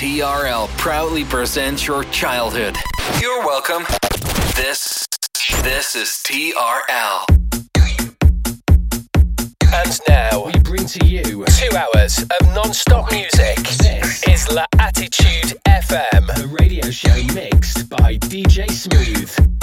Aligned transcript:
TRL 0.00 0.66
proudly 0.78 1.26
presents 1.26 1.86
your 1.86 2.04
childhood. 2.04 2.74
You're 3.20 3.44
welcome. 3.44 3.84
This 4.56 5.06
this 5.62 5.94
is 5.94 6.08
TRL. 6.24 7.26
And 9.74 10.00
now 10.08 10.46
we 10.46 10.58
bring 10.60 10.86
to 10.86 11.06
you 11.06 11.44
two 11.44 11.76
hours 11.76 12.18
of 12.18 12.54
non-stop 12.54 13.12
music. 13.12 13.56
This 13.56 14.26
is 14.26 14.50
La 14.50 14.64
Attitude 14.78 15.60
FM, 15.68 16.34
the 16.34 16.48
radio 16.58 16.90
show 16.90 17.22
mixed 17.34 17.90
by 17.90 18.16
DJ 18.16 18.70
Smooth. 18.70 19.59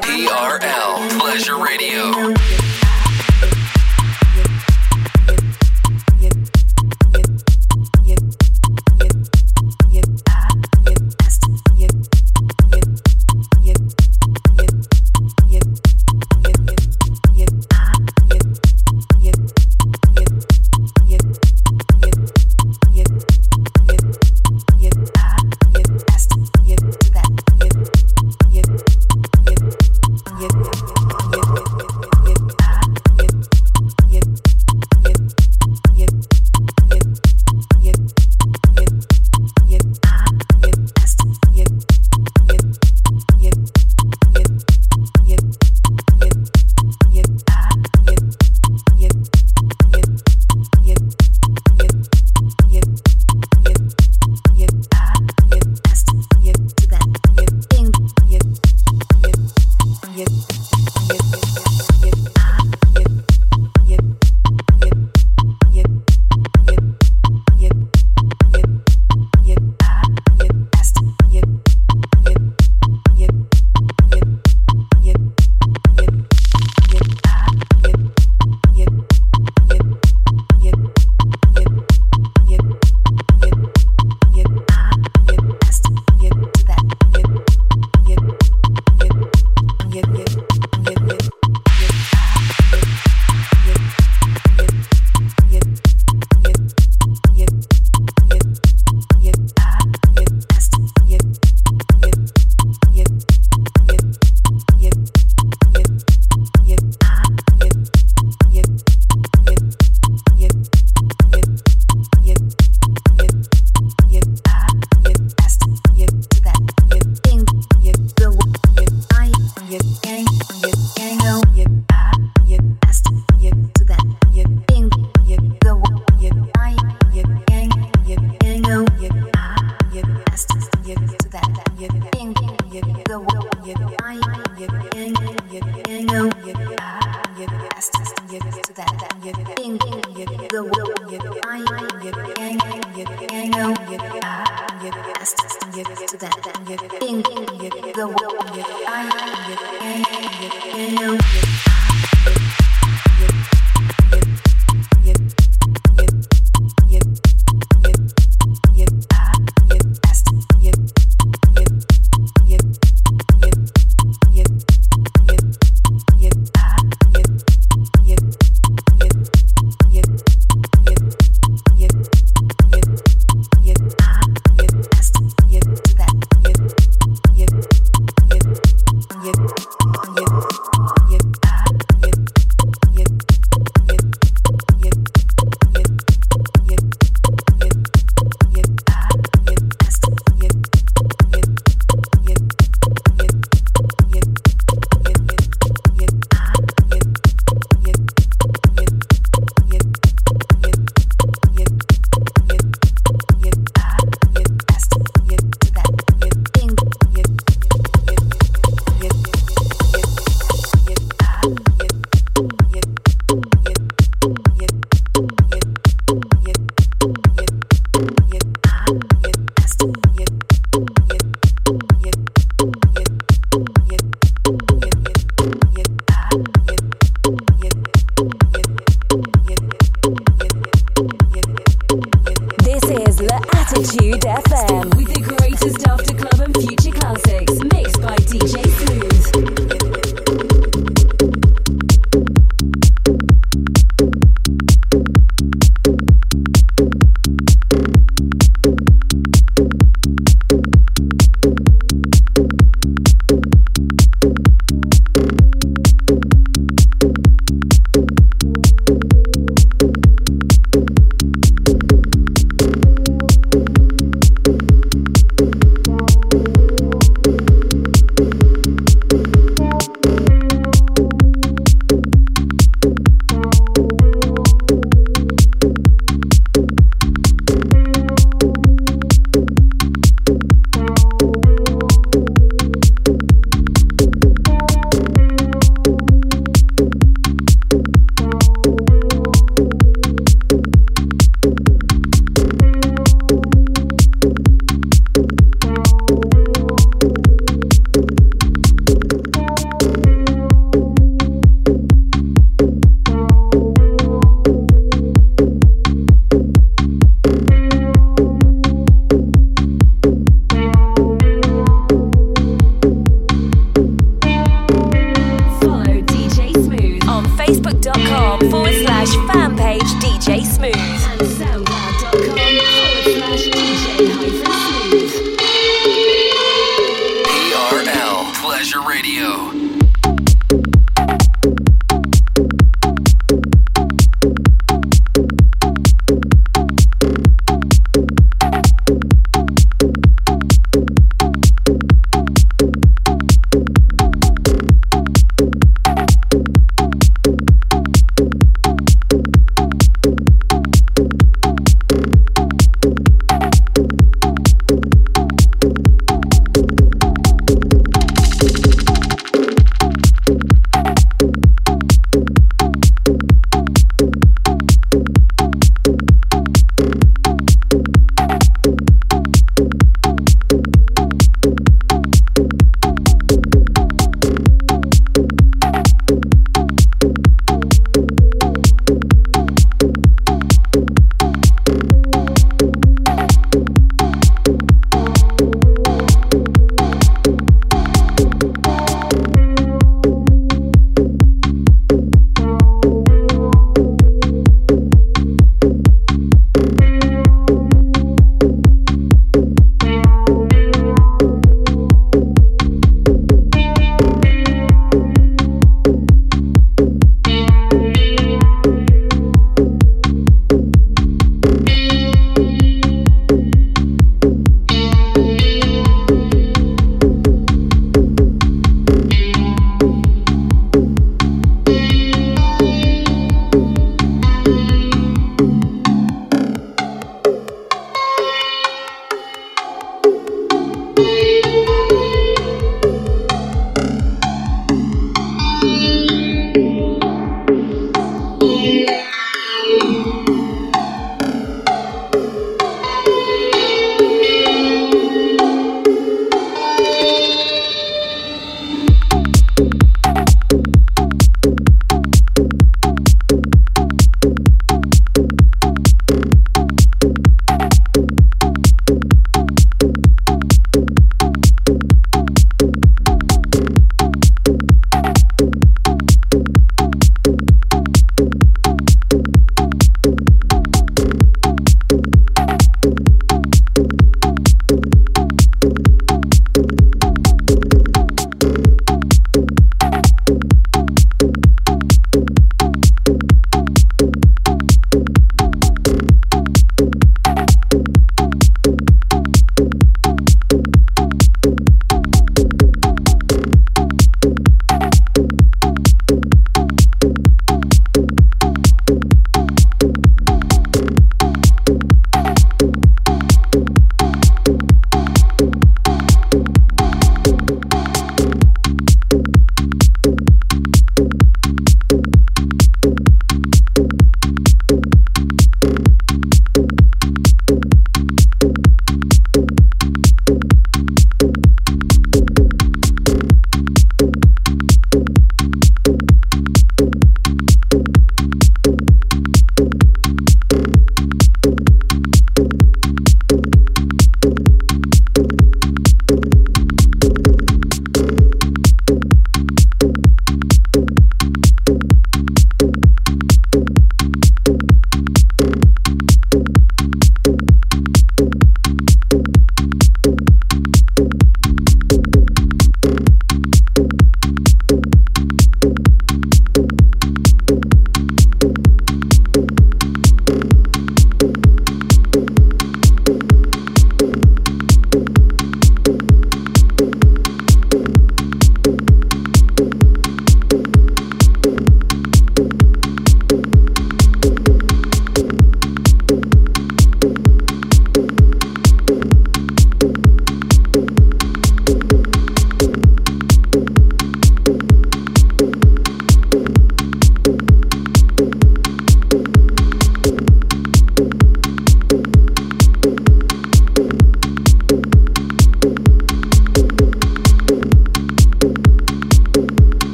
TRL 0.00 1.18
Pleasure 1.18 1.58
Radio. 1.58 2.59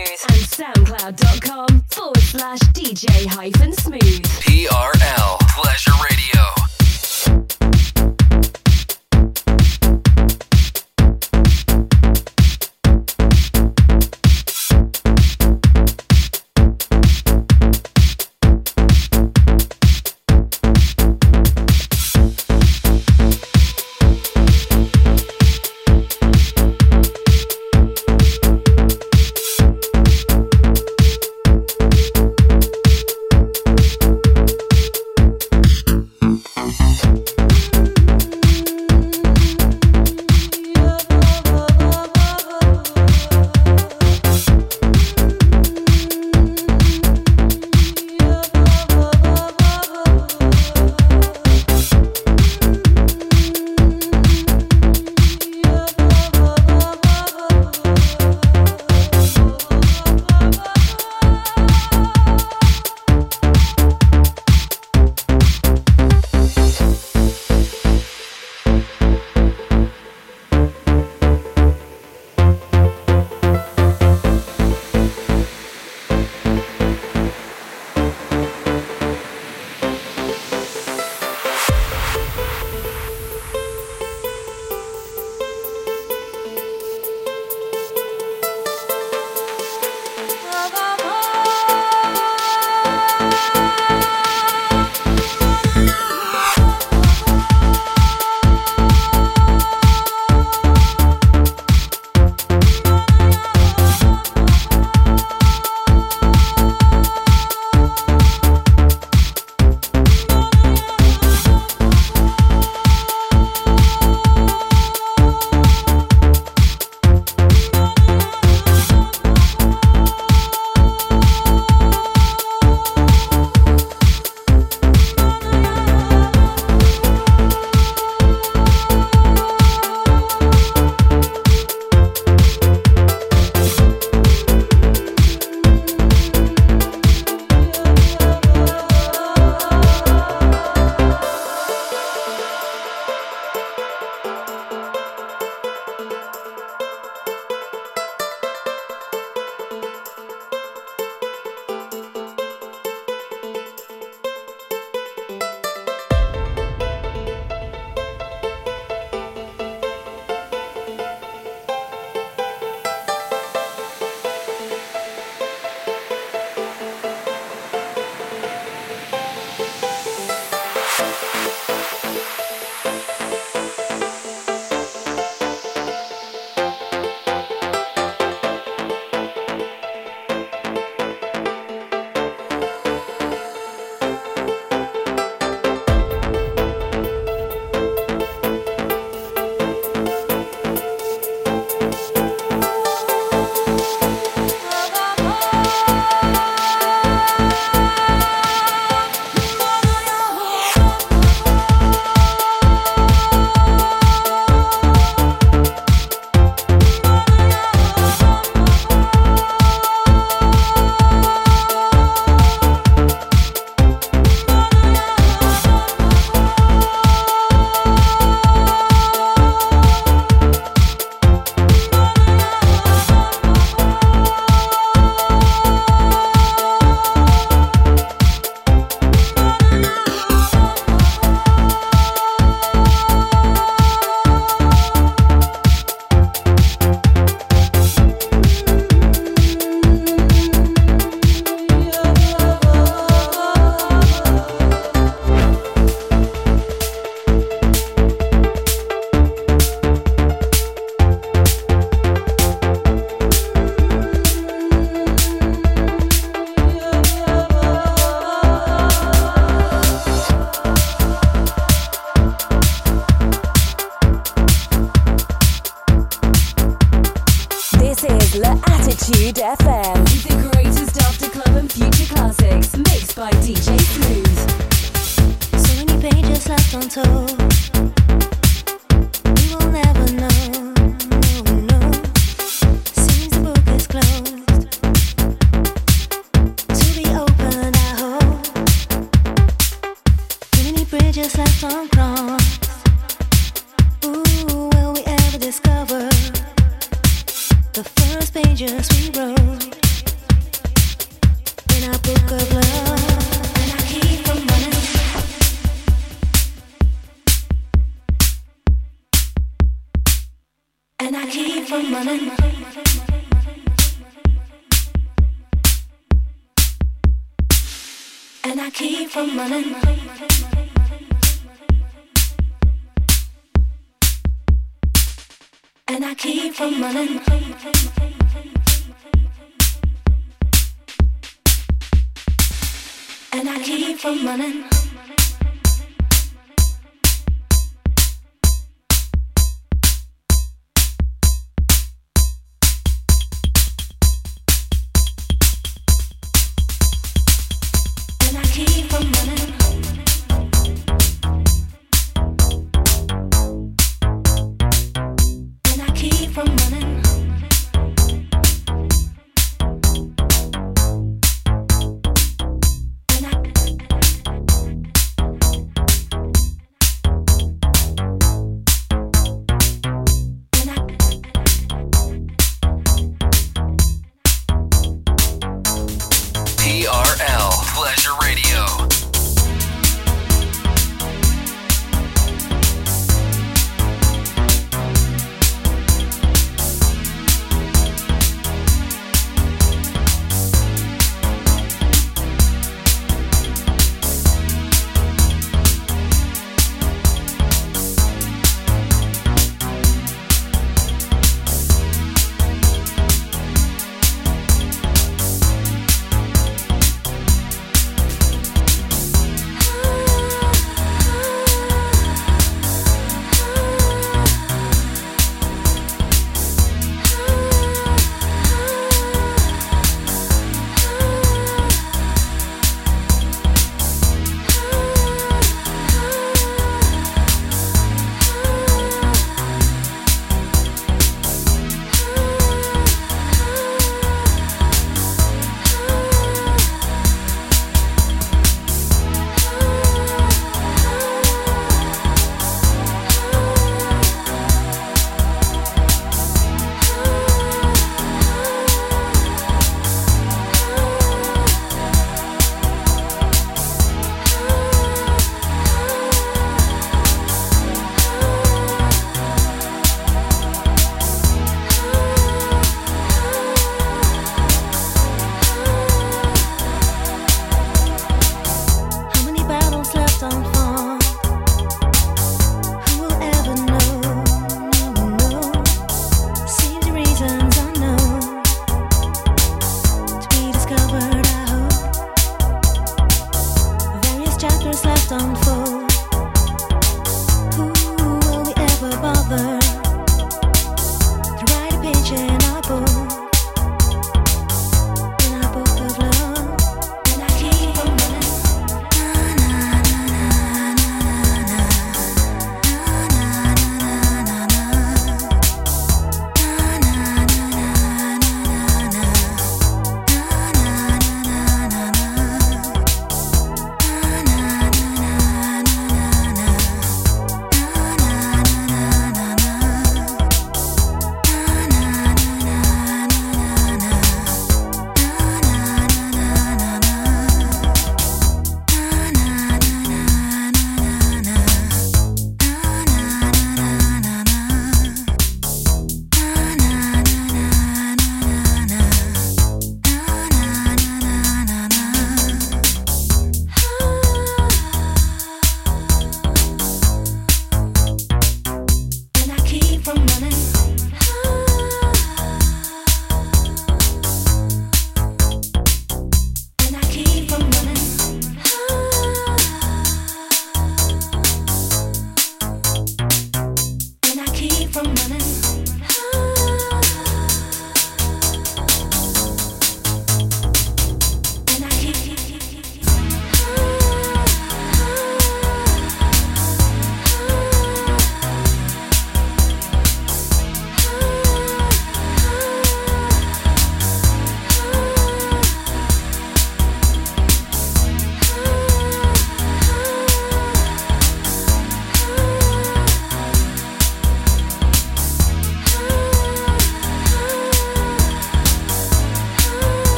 And 0.00 0.40
soundcloud.com 0.48 1.82
forward 1.90 2.16
slash 2.20 2.58
DJ 2.72 3.26
hyphen 3.26 3.72
smooth. 3.74 4.22
TRL 4.40 5.38
Pleasure 5.50 5.92
Radio. 6.10 6.59